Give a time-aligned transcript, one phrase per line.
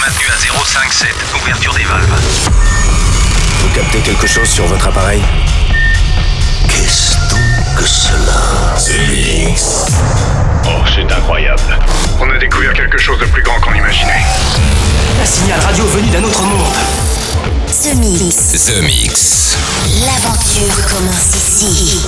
[0.00, 1.08] maintenu à 057.
[1.42, 2.20] Ouverture des valves.
[3.60, 5.22] Vous captez quelque chose sur votre appareil?
[6.68, 8.76] Qu'est-ce donc que cela?
[10.66, 11.78] Oh, c'est incroyable.
[12.18, 14.24] On a découvert quelque chose de plus grand qu'on imaginait.
[15.22, 16.72] Un signal radio venu d'un autre monde.
[17.82, 18.36] The Mix.
[18.64, 19.56] The Mix.
[20.06, 22.06] L'aventure commence ici.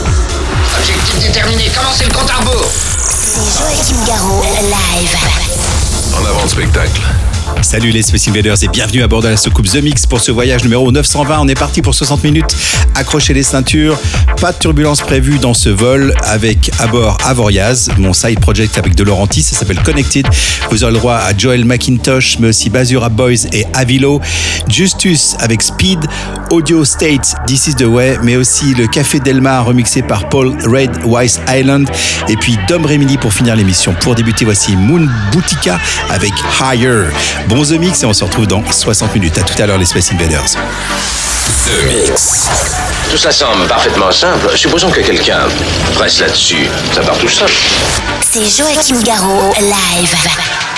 [0.78, 2.70] Objectif déterminé, commencez le compte à rebours.
[2.70, 5.16] C'est Joachim Garraud, live.
[6.14, 7.00] En avant le spectacle.
[7.62, 10.32] Salut les Space Invaders et bienvenue à bord de la soucoupe The Mix pour ce
[10.32, 11.38] voyage numéro 920.
[11.40, 12.56] On est parti pour 60 minutes.
[12.96, 13.98] Accrochez les ceintures.
[14.40, 18.96] Pas de turbulence prévue dans ce vol avec à bord Avoriaz, mon side project avec
[18.96, 19.42] De Laurentiis.
[19.42, 20.26] Ça s'appelle Connected.
[20.70, 24.20] Vous aurez le droit à Joel McIntosh, mais aussi Basura Boys et Avilo.
[24.68, 26.00] Justus avec Speed.
[26.52, 30.90] Audio State, This is the Way, mais aussi le Café Delmar remixé par Paul Red
[31.02, 31.90] Wise Island.
[32.28, 33.94] Et puis Dom Remini pour finir l'émission.
[33.94, 35.78] Pour débuter, voici Moon Boutica
[36.10, 37.06] avec Higher.
[37.48, 39.38] Bon The Mix et on se retrouve dans 60 minutes.
[39.38, 40.44] À tout à l'heure les Space Invaders.
[40.44, 42.50] The Mix.
[43.10, 44.50] Tout ça semble parfaitement simple.
[44.54, 45.40] Supposons que quelqu'un
[45.94, 46.68] presse là-dessus.
[46.94, 47.48] Ça part tout seul.
[48.30, 50.71] C'est Joachim Garraud, live.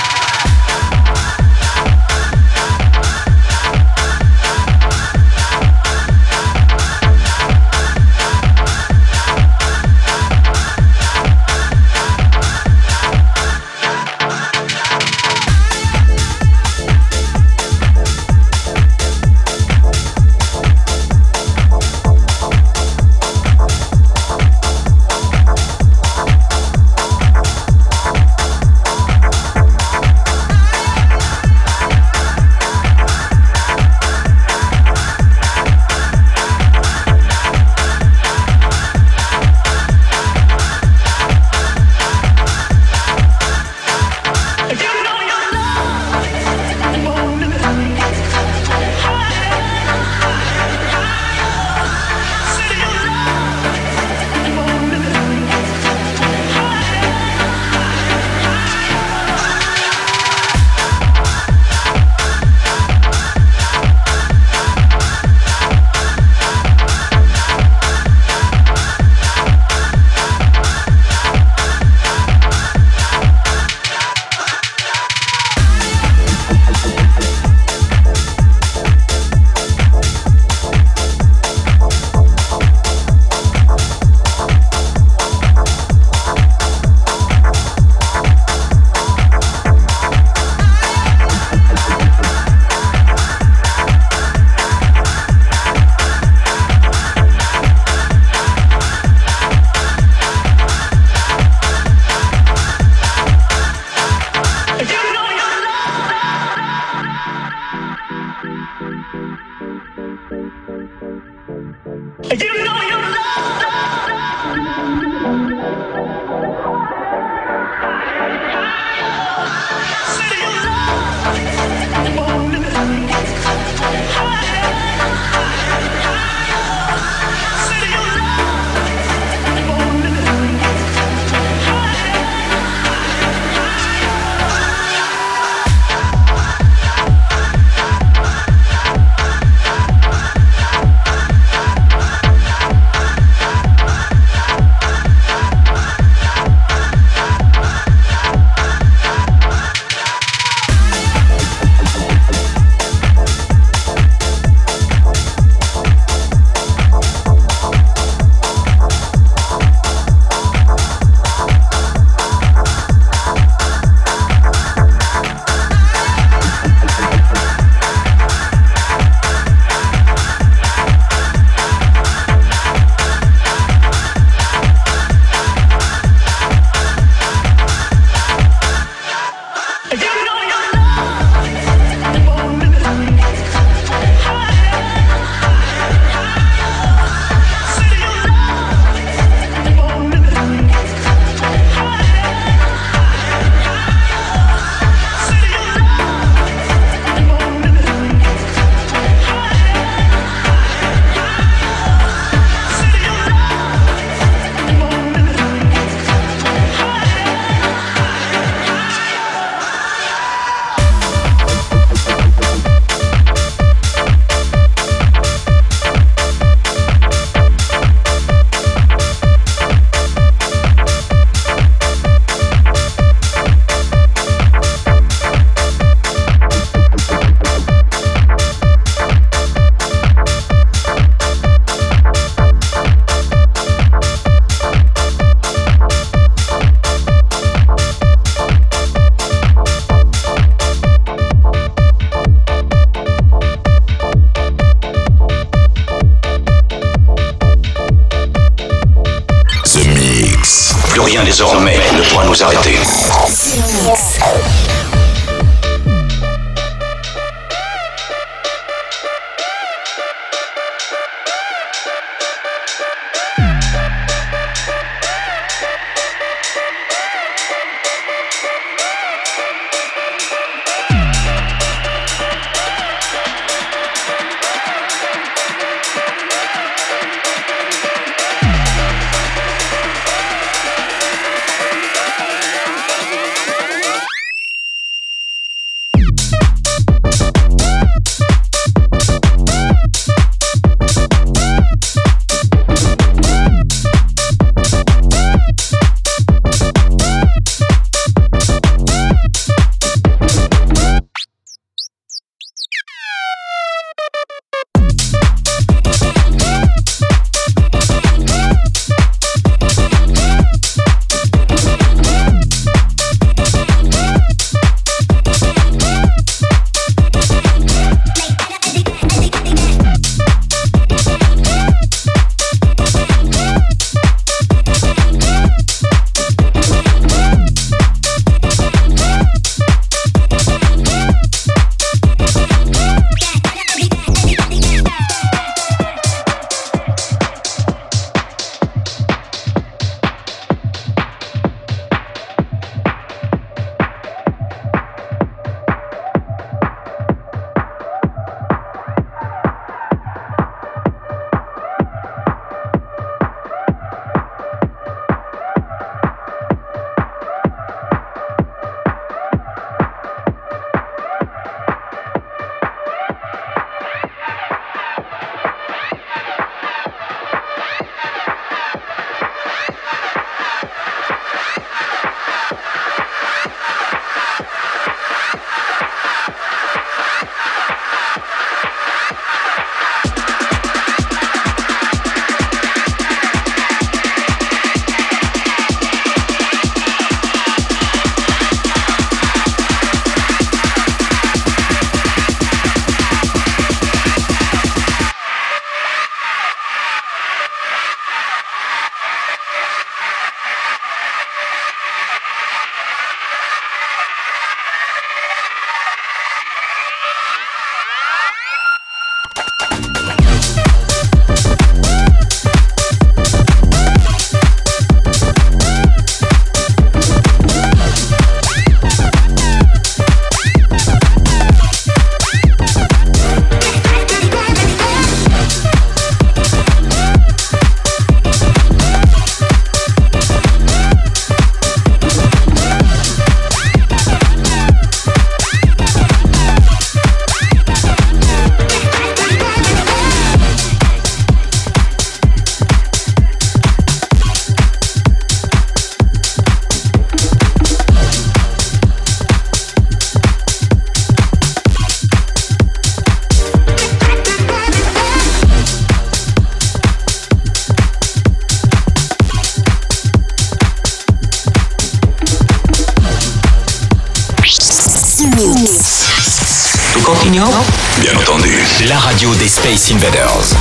[469.74, 470.53] Space Invaders.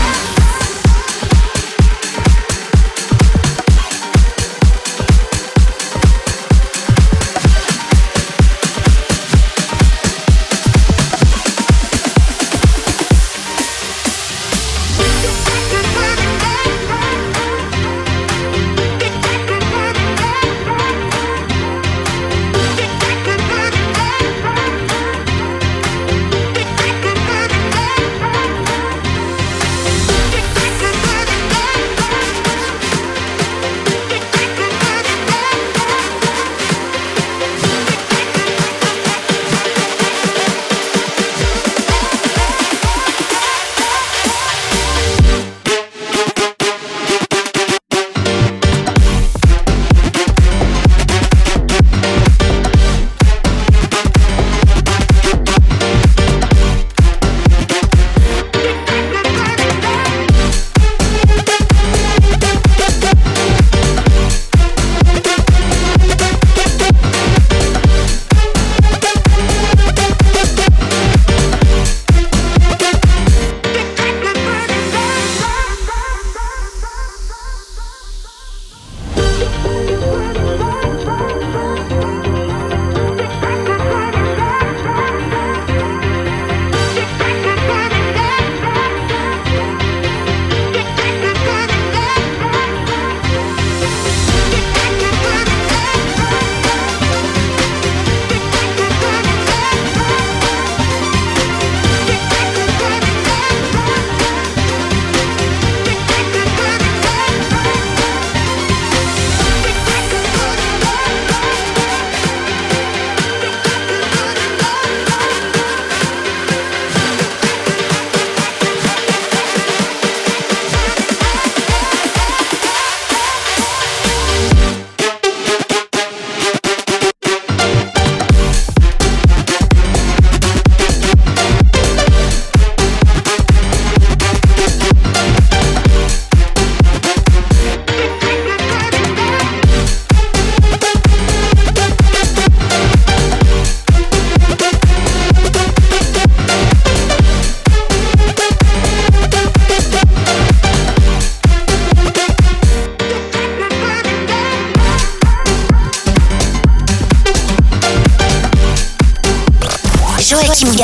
[160.63, 160.79] Live.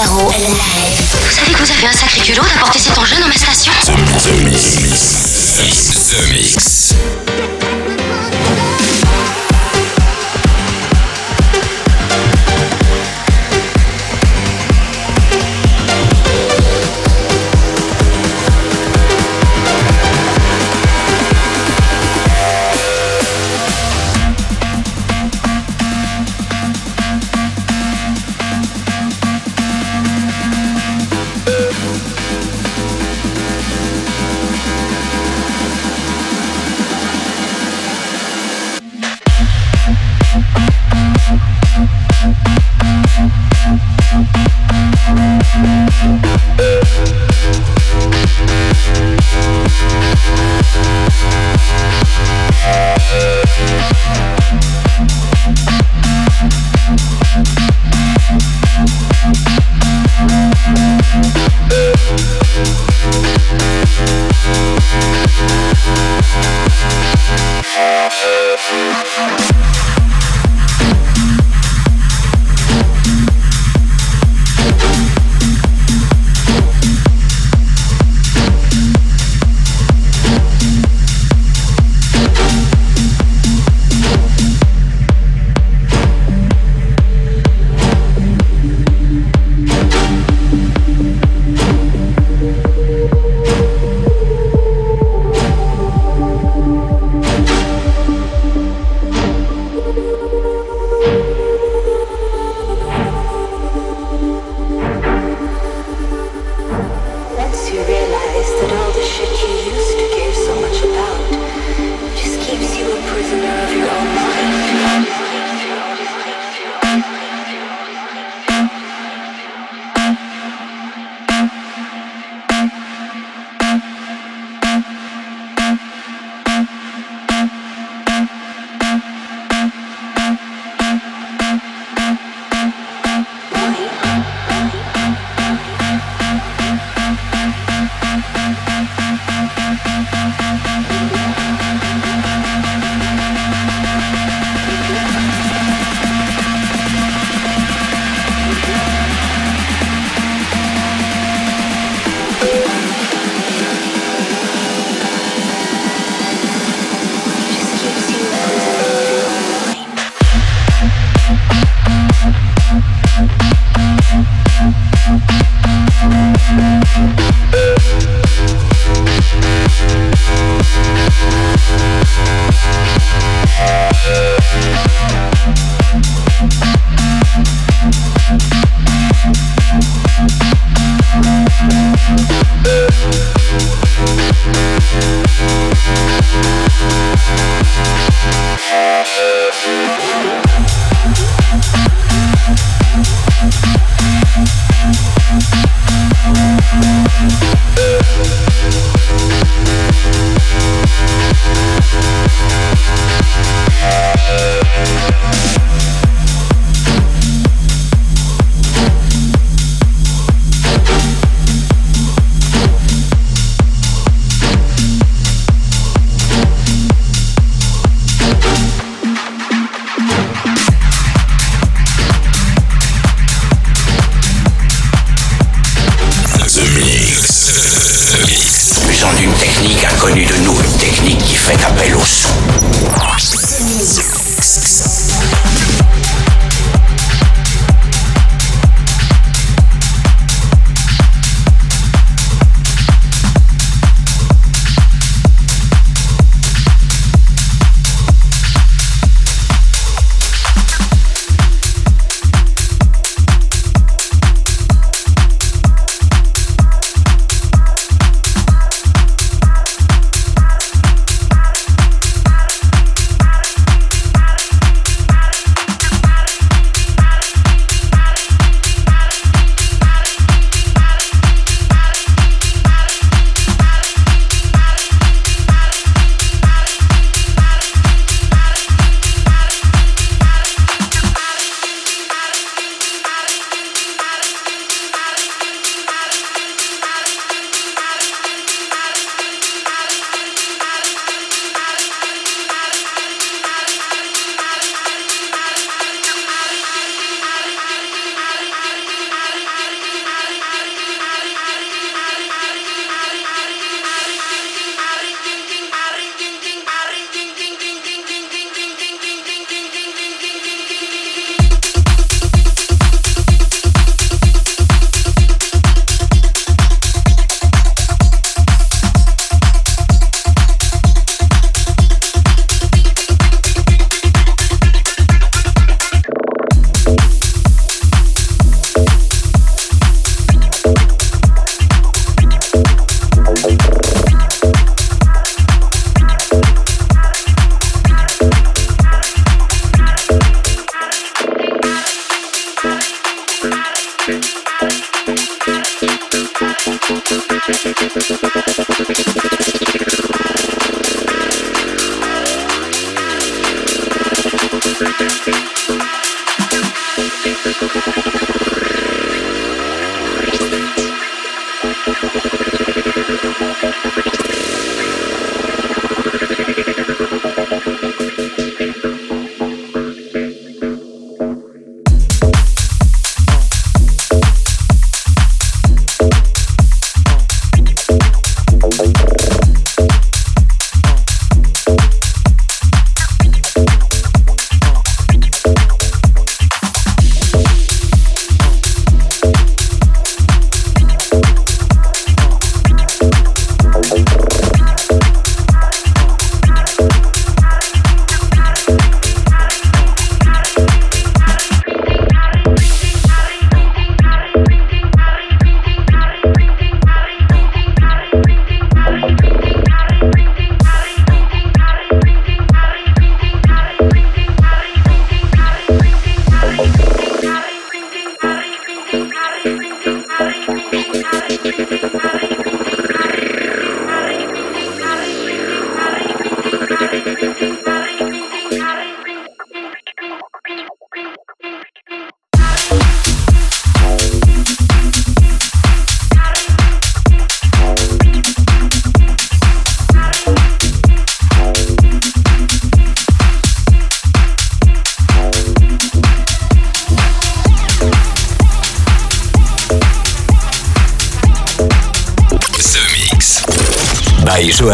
[1.24, 4.44] Vous savez que vous avez un sacré culot d'apporter cet engin dans ma station The
[4.44, 4.76] Mix.
[6.10, 6.69] The Mix.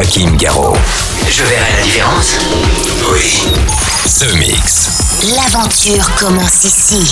[0.06, 0.78] Joachim Garraud.
[1.30, 2.38] Je verrai la différence.
[3.12, 3.42] Oui.
[4.20, 4.90] The Mix.
[5.36, 7.12] L'aventure commence ici.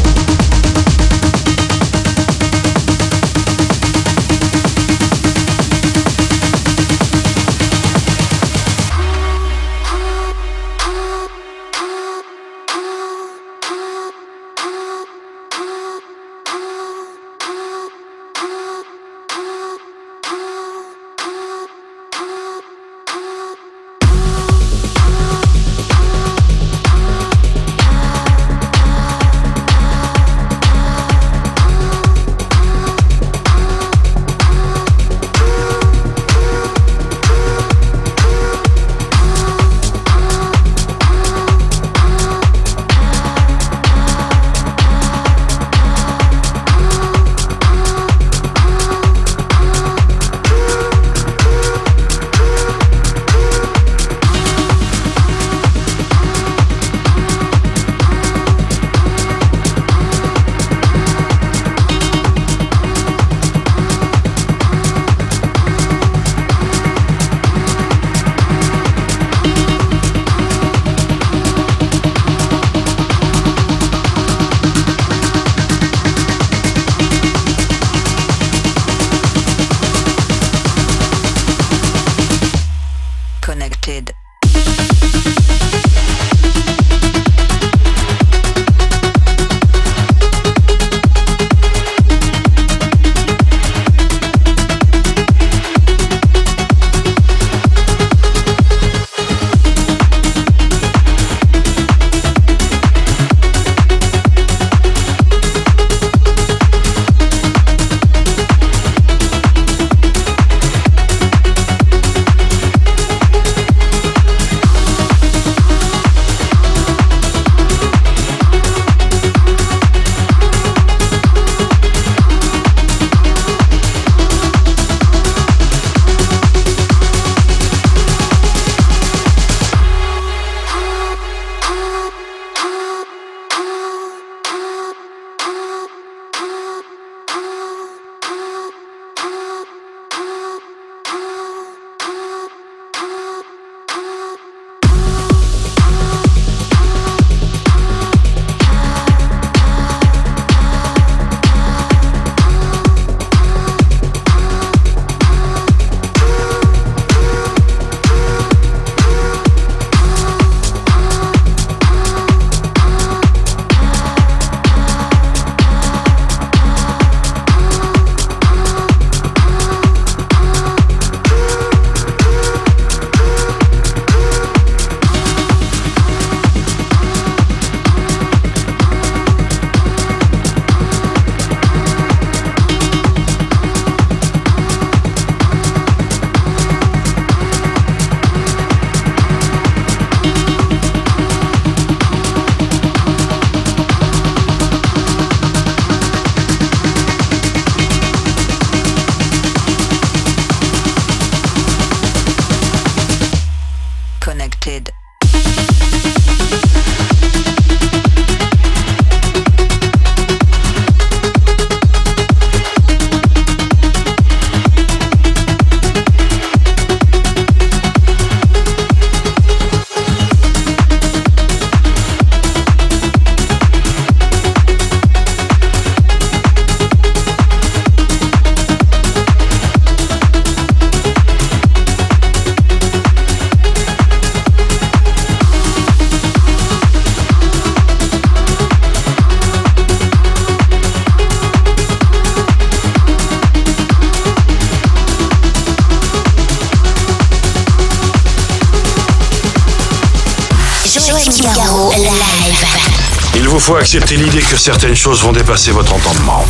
[253.61, 256.43] Faut accepter l'idée que certaines choses vont dépasser votre entendement.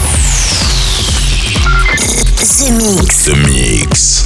[2.38, 3.25] The Mix.
[3.25, 4.25] The Mix.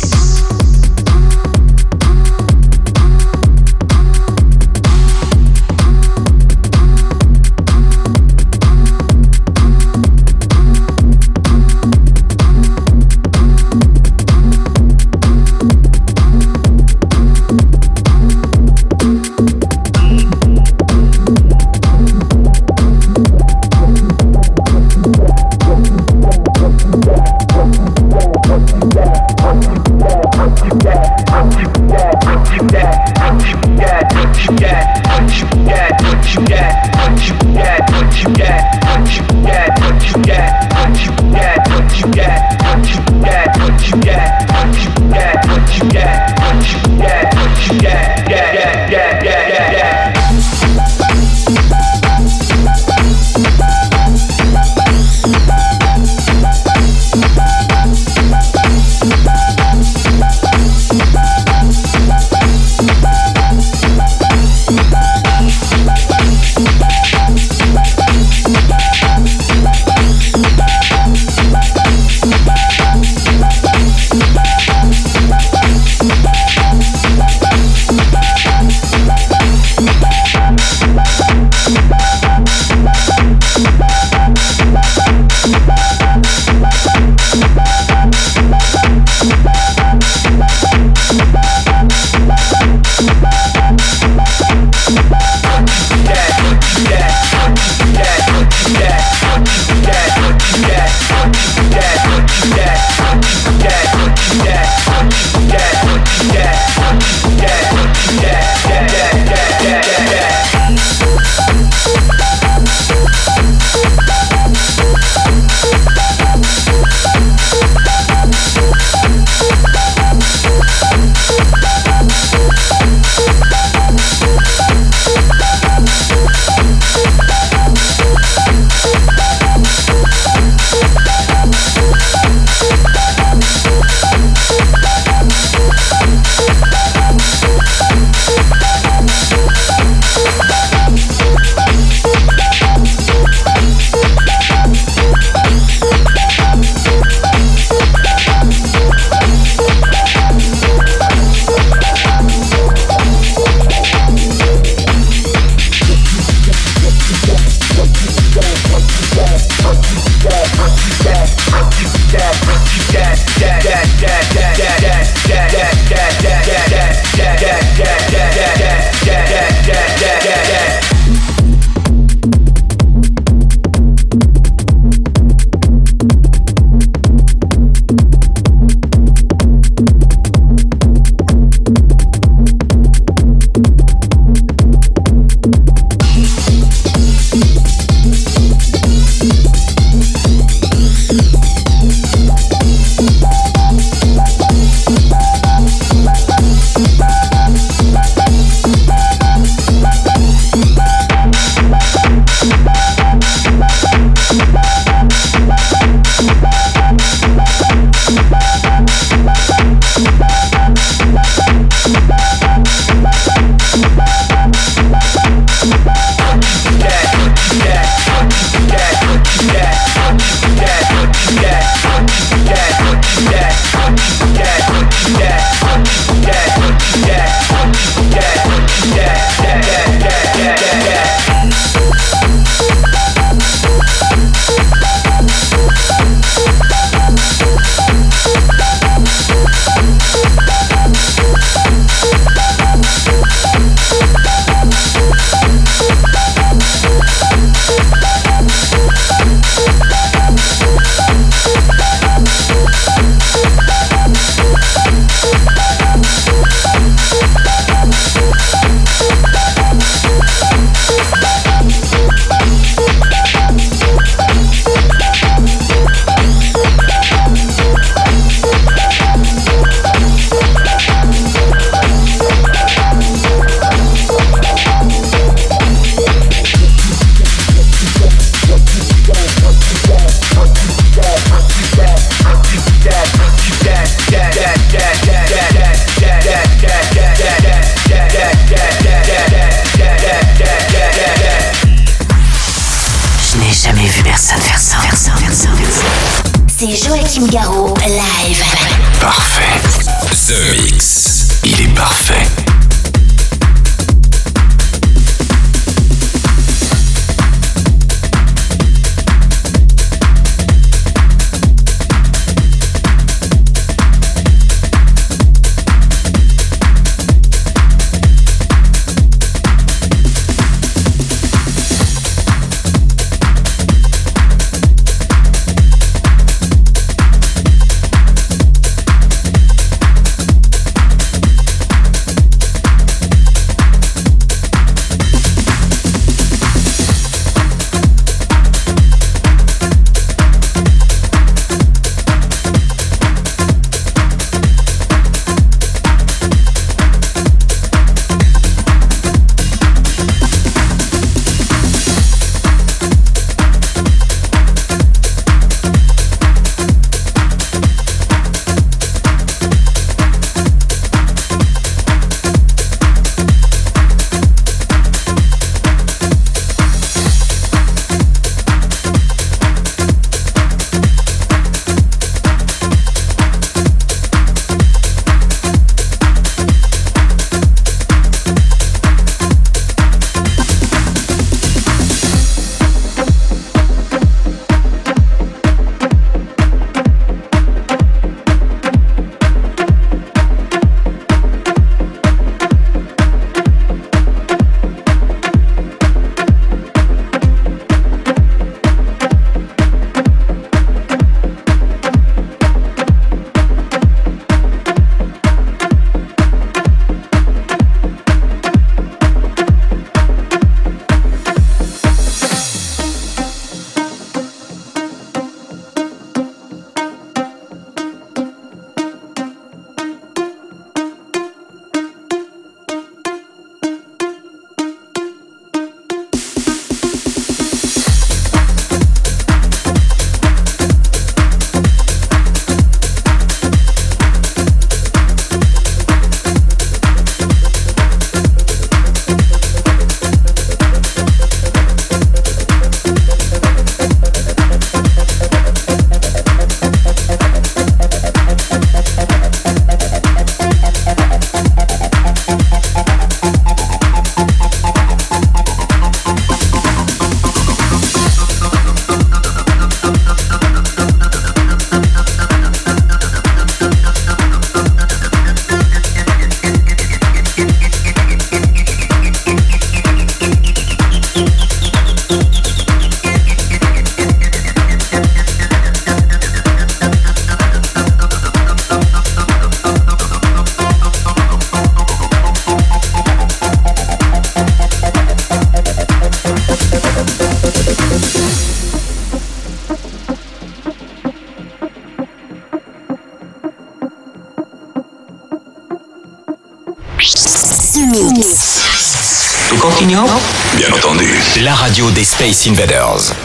[501.76, 503.25] Radio des Space Invaders.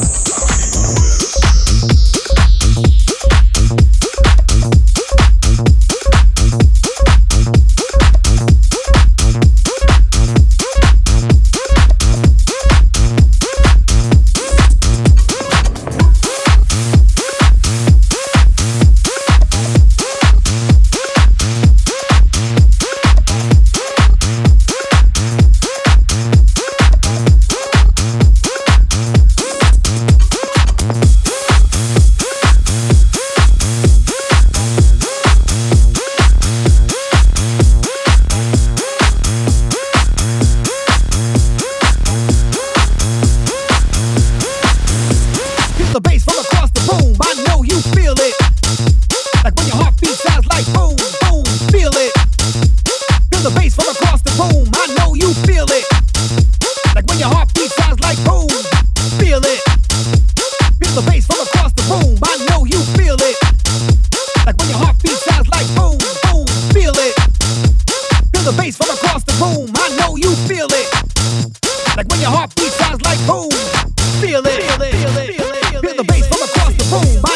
[76.91, 77.30] boom,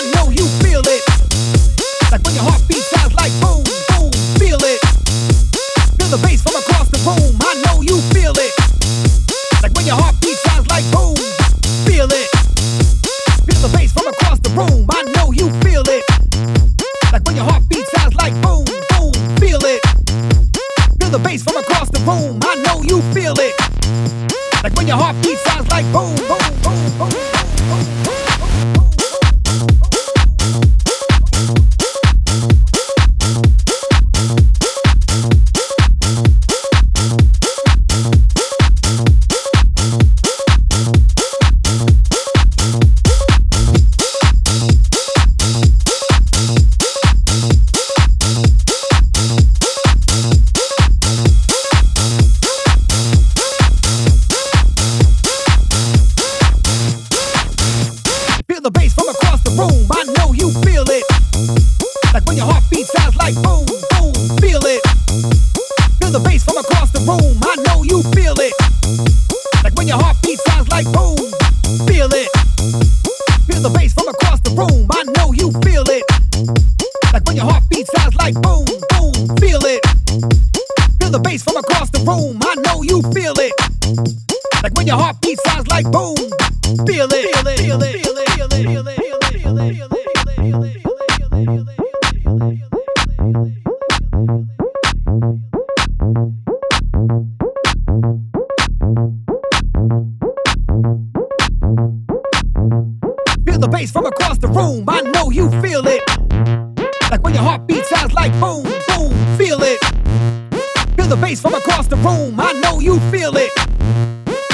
[111.15, 112.39] the bass from across the room.
[112.39, 113.51] I know you feel it.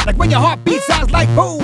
[0.05, 1.60] Like when your heartbeat sounds like boom.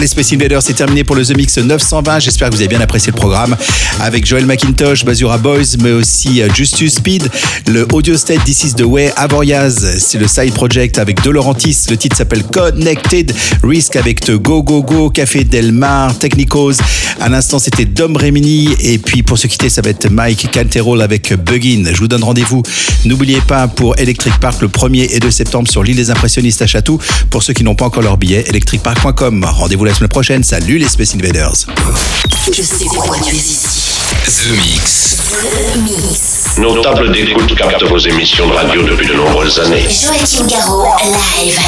[0.00, 2.20] Les Space Invaders, c'est terminé pour le The Mix 920.
[2.20, 3.54] J'espère que vous avez bien apprécié le programme
[4.00, 7.28] avec Joel McIntosh, Basura Boys, mais aussi euh, Justus Speed,
[7.66, 11.76] le Audio State This is the Way, Avoriaz, c'est le side project avec De Laurentiis.
[11.90, 16.76] Le titre s'appelle Connected, Risk avec Go Go Go, Café Delmar, Technicos.
[17.20, 18.70] À l'instant, c'était Dom Remini.
[18.80, 21.84] Et puis pour se quitter, ça va être Mike Canterol avec Buggin.
[21.92, 22.62] Je vous donne rendez-vous.
[23.04, 26.66] N'oubliez pas pour Electric Park le 1er et 2 septembre sur l'île des impressionnistes à
[26.66, 26.98] Château.
[27.28, 29.44] Pour ceux qui n'ont pas encore leur billet, electricpark.com.
[29.44, 30.44] Rendez-vous la semaine prochaine.
[30.44, 31.66] Salut les Space Invaders.
[32.52, 33.92] Je sais pourquoi tu es ici.
[34.24, 35.16] The Mix.
[35.32, 36.58] The Mix.
[36.58, 39.88] Nos tables d'écoute captent vos émissions de radio depuis de nombreuses années.
[39.88, 41.58] Joachim Garraud, live.